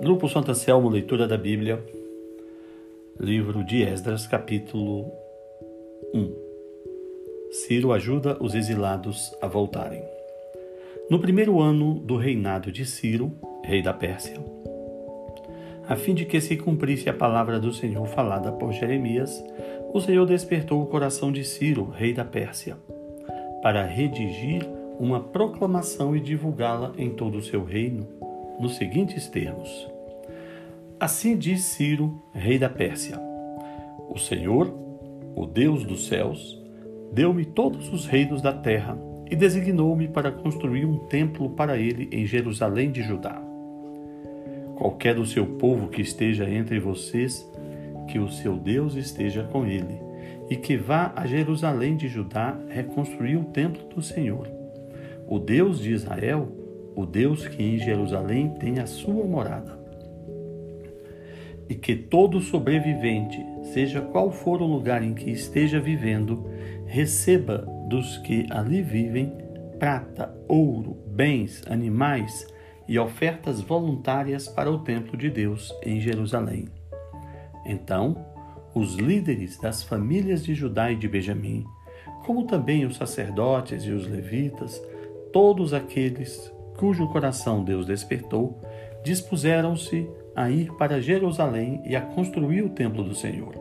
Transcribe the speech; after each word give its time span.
Grupo 0.00 0.28
Santa 0.28 0.54
Selmo, 0.54 0.88
leitura 0.88 1.26
da 1.26 1.36
Bíblia, 1.36 1.84
livro 3.18 3.64
de 3.64 3.82
Esdras, 3.82 4.28
capítulo 4.28 5.10
1. 6.14 6.34
Ciro 7.50 7.92
ajuda 7.92 8.36
os 8.40 8.54
exilados 8.54 9.34
a 9.42 9.48
voltarem. 9.48 10.04
No 11.10 11.18
primeiro 11.18 11.60
ano 11.60 11.98
do 11.98 12.16
reinado 12.16 12.70
de 12.70 12.86
Ciro, 12.86 13.32
rei 13.64 13.82
da 13.82 13.92
Pérsia, 13.92 14.38
a 15.88 15.96
fim 15.96 16.14
de 16.14 16.24
que 16.24 16.40
se 16.40 16.56
cumprisse 16.56 17.10
a 17.10 17.14
palavra 17.14 17.58
do 17.58 17.72
Senhor 17.72 18.06
falada 18.06 18.52
por 18.52 18.72
Jeremias, 18.72 19.44
o 19.92 20.00
Senhor 20.00 20.26
despertou 20.26 20.80
o 20.80 20.86
coração 20.86 21.32
de 21.32 21.44
Ciro, 21.44 21.90
rei 21.90 22.14
da 22.14 22.24
Pérsia, 22.24 22.76
para 23.62 23.84
redigir 23.84 24.64
uma 25.00 25.18
proclamação 25.18 26.14
e 26.14 26.20
divulgá-la 26.20 26.92
em 26.96 27.10
todo 27.10 27.38
o 27.38 27.42
seu 27.42 27.64
reino 27.64 28.06
nos 28.58 28.76
seguintes 28.76 29.28
termos: 29.28 29.88
Assim 31.00 31.36
diz 31.36 31.62
Ciro, 31.62 32.22
rei 32.32 32.58
da 32.58 32.68
Pérsia: 32.68 33.18
O 34.08 34.18
Senhor, 34.18 34.72
o 35.34 35.46
Deus 35.46 35.84
dos 35.84 36.06
céus, 36.06 36.60
deu-me 37.12 37.44
todos 37.44 37.92
os 37.92 38.06
reinos 38.06 38.42
da 38.42 38.52
terra 38.52 38.98
e 39.30 39.36
designou-me 39.36 40.08
para 40.08 40.32
construir 40.32 40.84
um 40.84 40.98
templo 41.06 41.50
para 41.50 41.76
ele 41.78 42.08
em 42.10 42.26
Jerusalém 42.26 42.90
de 42.90 43.02
Judá. 43.02 43.40
Qualquer 44.76 45.14
do 45.14 45.26
seu 45.26 45.46
povo 45.46 45.88
que 45.88 46.02
esteja 46.02 46.48
entre 46.48 46.80
vocês, 46.80 47.48
que 48.08 48.18
o 48.18 48.28
seu 48.28 48.56
Deus 48.56 48.94
esteja 48.94 49.44
com 49.44 49.66
ele, 49.66 50.00
e 50.50 50.56
que 50.56 50.76
vá 50.76 51.12
a 51.14 51.26
Jerusalém 51.26 51.96
de 51.96 52.08
Judá 52.08 52.58
reconstruir 52.68 53.36
o 53.36 53.44
templo 53.44 53.86
do 53.94 54.02
Senhor. 54.02 54.48
O 55.28 55.38
Deus 55.38 55.80
de 55.80 55.92
Israel 55.92 56.48
o 56.98 57.06
Deus 57.06 57.46
que 57.46 57.62
em 57.62 57.78
Jerusalém 57.78 58.48
tem 58.58 58.80
a 58.80 58.86
sua 58.86 59.24
morada. 59.24 59.77
E 61.68 61.74
que 61.74 61.94
todo 61.94 62.40
sobrevivente, 62.40 63.44
seja 63.72 64.00
qual 64.00 64.30
for 64.30 64.62
o 64.62 64.66
lugar 64.66 65.02
em 65.02 65.12
que 65.12 65.30
esteja 65.30 65.78
vivendo, 65.78 66.46
receba 66.86 67.58
dos 67.88 68.18
que 68.18 68.46
ali 68.50 68.82
vivem 68.82 69.32
prata, 69.78 70.34
ouro, 70.48 70.96
bens, 71.06 71.62
animais 71.68 72.46
e 72.88 72.98
ofertas 72.98 73.60
voluntárias 73.60 74.48
para 74.48 74.70
o 74.70 74.78
templo 74.78 75.16
de 75.16 75.30
Deus 75.30 75.74
em 75.82 76.00
Jerusalém. 76.00 76.68
Então, 77.66 78.16
os 78.74 78.94
líderes 78.94 79.58
das 79.58 79.82
famílias 79.82 80.44
de 80.44 80.54
Judá 80.54 80.90
e 80.90 80.96
de 80.96 81.06
Benjamim, 81.06 81.64
como 82.24 82.44
também 82.46 82.84
os 82.86 82.96
sacerdotes 82.96 83.84
e 83.84 83.90
os 83.90 84.06
levitas, 84.06 84.82
todos 85.32 85.74
aqueles 85.74 86.52
cujo 86.76 87.08
coração 87.08 87.64
Deus 87.64 87.86
despertou, 87.86 88.60
dispuseram-se 89.04 90.08
a 90.38 90.48
ir 90.48 90.72
para 90.74 91.00
Jerusalém 91.00 91.82
e 91.84 91.96
a 91.96 92.00
construir 92.00 92.62
o 92.62 92.68
templo 92.68 93.02
do 93.02 93.12
Senhor. 93.12 93.54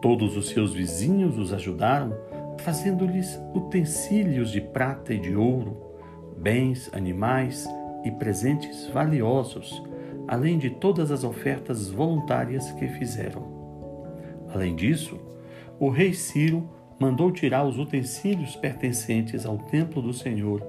Todos 0.00 0.34
os 0.34 0.48
seus 0.48 0.72
vizinhos 0.72 1.36
os 1.36 1.52
ajudaram, 1.52 2.16
trazendo-lhes 2.56 3.38
utensílios 3.54 4.50
de 4.50 4.62
prata 4.62 5.12
e 5.12 5.18
de 5.18 5.36
ouro, 5.36 5.76
bens, 6.38 6.90
animais 6.94 7.68
e 8.02 8.10
presentes 8.10 8.88
valiosos, 8.94 9.82
além 10.26 10.56
de 10.56 10.70
todas 10.70 11.10
as 11.10 11.22
ofertas 11.22 11.90
voluntárias 11.90 12.72
que 12.72 12.88
fizeram. 12.88 13.42
Além 14.54 14.74
disso, 14.74 15.20
o 15.78 15.90
rei 15.90 16.14
Ciro 16.14 16.66
mandou 16.98 17.30
tirar 17.30 17.62
os 17.62 17.78
utensílios 17.78 18.56
pertencentes 18.56 19.44
ao 19.44 19.58
templo 19.58 20.00
do 20.00 20.14
Senhor 20.14 20.66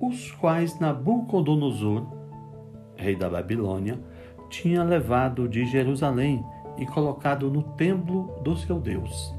os 0.00 0.30
quais 0.30 0.78
Nabucodonosor, 0.78 2.06
rei 2.96 3.14
da 3.14 3.28
Babilônia, 3.28 3.98
tinha 4.48 4.82
levado 4.82 5.48
de 5.48 5.64
Jerusalém 5.66 6.44
e 6.76 6.86
colocado 6.86 7.50
no 7.50 7.62
templo 7.62 8.40
do 8.42 8.56
seu 8.56 8.78
Deus. 8.80 9.34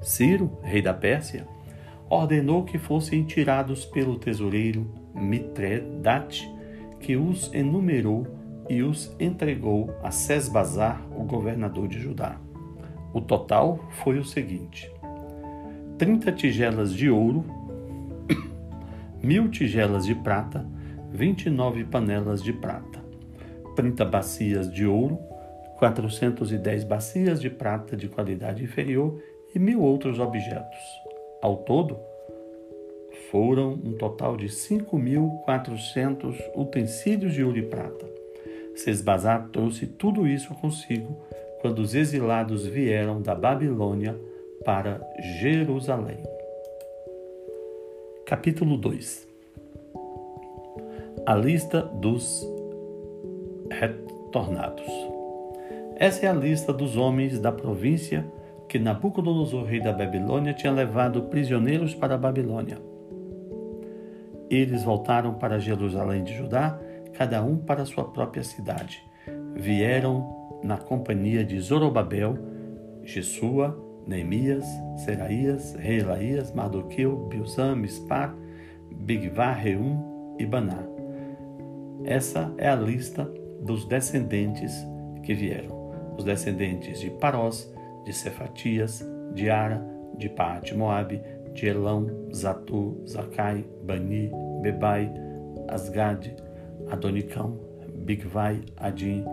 Ciro, 0.00 0.58
rei 0.62 0.80
da 0.80 0.94
Pérsia, 0.94 1.46
ordenou 2.08 2.64
que 2.64 2.78
fossem 2.78 3.24
tirados 3.24 3.84
pelo 3.84 4.18
tesoureiro 4.18 4.86
Mitredate, 5.14 6.48
que 7.00 7.16
os 7.16 7.52
enumerou 7.52 8.26
e 8.68 8.82
os 8.82 9.14
entregou 9.18 9.94
a 10.02 10.10
Sesbazar, 10.10 11.00
o 11.16 11.24
governador 11.24 11.88
de 11.88 11.98
Judá. 11.98 12.36
O 13.12 13.20
total 13.20 13.78
foi 14.02 14.18
o 14.18 14.24
seguinte: 14.24 14.90
30 15.98 16.32
tigelas 16.32 16.92
de 16.92 17.08
ouro 17.08 17.44
mil 19.22 19.48
tigelas 19.48 20.04
de 20.04 20.14
prata, 20.14 20.66
vinte 21.10 21.46
e 21.46 21.50
nove 21.50 21.84
panelas 21.84 22.42
de 22.42 22.52
prata, 22.52 23.02
trinta 23.76 24.04
bacias 24.04 24.72
de 24.72 24.86
ouro, 24.86 25.20
quatrocentos 25.78 26.50
e 26.50 26.56
dez 26.56 26.82
bacias 26.82 27.40
de 27.40 27.50
prata 27.50 27.94
de 27.94 28.08
qualidade 28.08 28.64
inferior 28.64 29.22
e 29.54 29.58
mil 29.58 29.82
outros 29.82 30.18
objetos. 30.18 30.78
Ao 31.42 31.58
todo, 31.58 31.98
foram 33.30 33.74
um 33.74 33.92
total 33.92 34.36
de 34.36 34.48
cinco 34.48 34.98
mil 34.98 35.28
quatrocentos 35.44 36.36
utensílios 36.56 37.34
de 37.34 37.44
ouro 37.44 37.58
e 37.58 37.62
prata. 37.62 38.06
Sesbazar 38.74 39.48
trouxe 39.52 39.86
tudo 39.86 40.26
isso 40.26 40.54
consigo 40.54 41.16
quando 41.60 41.80
os 41.80 41.94
exilados 41.94 42.66
vieram 42.66 43.20
da 43.20 43.34
Babilônia 43.34 44.18
para 44.64 45.00
Jerusalém. 45.38 46.22
Capítulo 48.24 48.76
2 48.76 49.28
A 51.26 51.34
lista 51.34 51.82
dos 51.82 52.55
retornados. 53.70 54.86
Essa 55.96 56.26
é 56.26 56.28
a 56.28 56.34
lista 56.34 56.72
dos 56.72 56.96
homens 56.96 57.38
da 57.38 57.50
província 57.50 58.26
que 58.68 58.78
Nabucodonosor, 58.78 59.64
rei 59.64 59.80
da 59.80 59.92
Babilônia, 59.92 60.52
tinha 60.52 60.72
levado 60.72 61.22
prisioneiros 61.24 61.94
para 61.94 62.16
a 62.16 62.18
Babilônia. 62.18 62.78
Eles 64.50 64.82
voltaram 64.82 65.34
para 65.34 65.58
Jerusalém 65.58 66.22
de 66.22 66.34
Judá, 66.34 66.78
cada 67.14 67.42
um 67.42 67.56
para 67.56 67.84
sua 67.84 68.04
própria 68.04 68.44
cidade. 68.44 69.02
Vieram 69.54 70.60
na 70.62 70.76
companhia 70.76 71.44
de 71.44 71.58
Zorobabel, 71.60 72.36
Jesua, 73.02 73.76
Neemias, 74.06 74.66
Seraías, 75.04 75.74
Reelaías, 75.74 76.52
Mardoqueu, 76.52 77.16
Bilzam, 77.28 77.76
Mispar, 77.76 78.34
Bigvá, 78.92 79.52
Reum 79.52 80.36
e 80.38 80.44
Baná. 80.44 80.84
Essa 82.04 82.52
é 82.58 82.68
a 82.68 82.76
lista 82.76 83.28
dos 83.62 83.86
descendentes 83.86 84.72
que 85.22 85.34
vieram. 85.34 86.14
Os 86.16 86.24
descendentes 86.24 87.00
de 87.00 87.10
Parós, 87.10 87.72
de 88.04 88.12
Cefatias, 88.12 89.04
de 89.34 89.50
Ara, 89.50 89.84
de 90.16 90.28
Paate 90.28 90.74
Moabe, 90.74 91.20
de 91.52 91.66
Elão, 91.66 92.06
Zatu, 92.34 93.02
Zacai, 93.06 93.64
Bani, 93.82 94.30
Bebai, 94.62 95.12
Asgad, 95.68 96.26
Adonicão, 96.90 97.58
Bigvai, 98.04 98.62
Adim, 98.76 99.24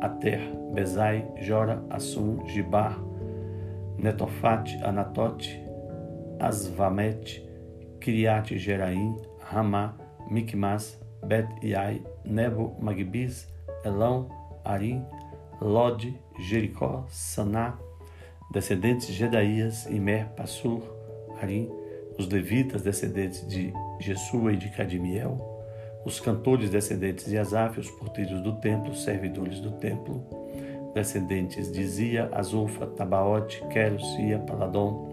Ater, 0.00 0.40
Bezai, 0.72 1.26
Jora, 1.40 1.82
Assum, 1.90 2.46
Gibar, 2.46 2.98
Netofate, 3.98 4.76
Anatote, 4.84 5.60
Asvamet, 6.38 7.42
Kiriat 8.00 8.56
Jeraim, 8.56 9.16
Ramá, 9.40 9.94
Mikmas, 10.30 10.98
Bet 11.26 11.48
Iai, 11.62 12.02
Nebo, 12.24 12.76
Magbiz, 12.80 13.48
Elão, 13.84 14.28
Arim, 14.64 15.04
Lode, 15.60 16.18
Jericó, 16.38 17.04
Saná, 17.08 17.78
descendentes 18.50 19.06
de 19.06 19.12
Gedaías, 19.12 19.86
Imer, 19.86 20.28
Passur, 20.30 20.82
Arim, 21.40 21.70
os 22.18 22.28
levitas 22.28 22.82
descendentes 22.82 23.46
de 23.46 23.72
Jesua 23.98 24.52
e 24.52 24.56
de 24.56 24.68
Cadimiel, 24.70 25.38
os 26.04 26.18
cantores 26.18 26.70
descendentes 26.70 27.26
de 27.26 27.36
Asaf, 27.36 27.78
os 27.78 27.90
porteiros 27.90 28.40
do 28.42 28.56
templo, 28.56 28.94
servidores 28.94 29.60
do 29.60 29.72
templo, 29.72 30.24
descendentes 30.94 31.70
de 31.70 31.86
Zia, 31.86 32.28
Azufa, 32.32 32.86
Tabaote, 32.86 33.62
Queros, 33.68 34.04
Ia, 34.18 34.38
Paladom, 34.38 35.10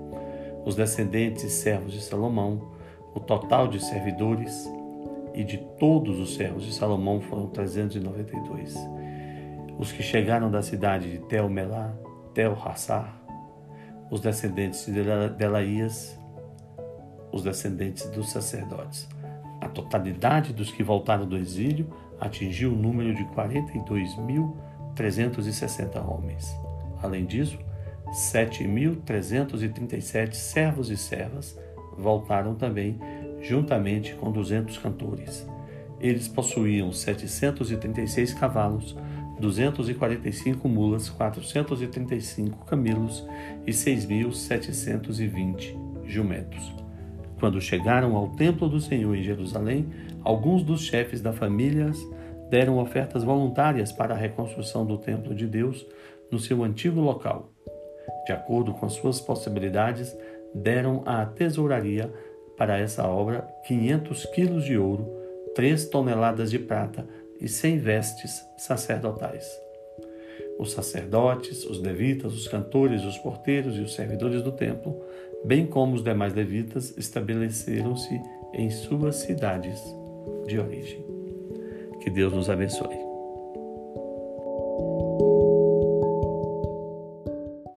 os 0.65 0.75
descendentes 0.75 1.51
servos 1.51 1.93
de 1.93 2.01
Salomão, 2.01 2.71
o 3.13 3.19
total 3.19 3.67
de 3.67 3.83
servidores 3.83 4.69
e 5.37 5.43
de 5.43 5.57
todos 5.79 6.19
os 6.19 6.35
servos 6.35 6.65
de 6.65 6.73
Salomão 6.73 7.21
foram 7.21 7.47
392. 7.47 8.75
Os 9.77 9.91
que 9.91 10.01
chegaram 10.01 10.49
da 10.49 10.63
cidade 10.63 11.11
de 11.11 11.19
Tel-Melá, 11.19 11.93
Tel-Hassar, 12.33 13.15
os 14.09 14.19
descendentes 14.19 14.87
de 14.87 15.03
Delaías, 15.37 16.19
os 17.31 17.43
descendentes 17.43 18.09
dos 18.09 18.31
sacerdotes. 18.31 19.07
A 19.61 19.69
totalidade 19.69 20.53
dos 20.53 20.71
que 20.71 20.81
voltaram 20.81 21.27
do 21.27 21.37
exílio 21.37 21.87
atingiu 22.19 22.73
o 22.73 22.75
número 22.75 23.13
de 23.13 23.23
42 23.25 24.17
mil 24.17 24.57
360 24.95 26.01
homens. 26.01 26.51
Além 27.03 27.27
disso, 27.27 27.59
7.337 28.07 30.33
servos 30.33 30.89
e 30.89 30.97
servas 30.97 31.55
voltaram 31.97 32.55
também, 32.55 32.99
juntamente 33.41 34.13
com 34.15 34.31
200 34.31 34.77
cantores. 34.77 35.47
Eles 35.99 36.27
possuíam 36.27 36.91
736 36.91 38.33
cavalos, 38.33 38.95
245 39.39 40.67
mulas, 40.67 41.09
435 41.09 42.65
camelos 42.65 43.25
e 43.65 43.71
6.720 43.71 45.75
jumentos. 46.05 46.75
Quando 47.39 47.61
chegaram 47.61 48.15
ao 48.15 48.29
templo 48.29 48.67
do 48.67 48.79
Senhor 48.79 49.15
em 49.15 49.23
Jerusalém, 49.23 49.87
alguns 50.23 50.63
dos 50.63 50.81
chefes 50.81 51.21
da 51.21 51.31
famílias 51.31 51.97
deram 52.49 52.79
ofertas 52.79 53.23
voluntárias 53.23 53.91
para 53.91 54.15
a 54.15 54.17
reconstrução 54.17 54.85
do 54.85 54.97
templo 54.97 55.35
de 55.35 55.45
Deus 55.45 55.85
no 56.31 56.39
seu 56.39 56.63
antigo 56.63 56.99
local. 56.99 57.51
De 58.25 58.31
acordo 58.31 58.73
com 58.73 58.89
suas 58.89 59.21
possibilidades, 59.21 60.15
deram 60.53 61.03
à 61.05 61.25
tesouraria 61.25 62.11
para 62.57 62.77
essa 62.79 63.07
obra 63.07 63.47
500 63.65 64.25
quilos 64.27 64.65
de 64.65 64.77
ouro, 64.77 65.07
3 65.55 65.87
toneladas 65.89 66.49
de 66.49 66.59
prata 66.59 67.07
e 67.39 67.47
100 67.47 67.77
vestes 67.79 68.45
sacerdotais. 68.57 69.47
Os 70.59 70.71
sacerdotes, 70.71 71.63
os 71.65 71.79
levitas, 71.79 72.33
os 72.33 72.47
cantores, 72.47 73.03
os 73.03 73.17
porteiros 73.19 73.77
e 73.77 73.81
os 73.81 73.93
servidores 73.93 74.41
do 74.41 74.51
templo, 74.51 74.99
bem 75.45 75.67
como 75.67 75.93
os 75.95 76.03
demais 76.03 76.33
levitas, 76.33 76.97
estabeleceram-se 76.97 78.19
em 78.53 78.69
suas 78.71 79.17
cidades 79.17 79.79
de 80.47 80.59
origem. 80.59 81.05
Que 82.01 82.09
Deus 82.09 82.33
nos 82.33 82.49
abençoe. 82.49 83.06